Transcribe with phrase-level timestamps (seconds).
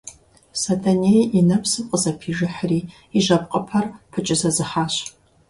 [0.61, 2.79] Сэтэней и нэпсым къызэпижыхьри
[3.17, 4.95] и жьэпкъыпэр пыкӀэзызыхьащ.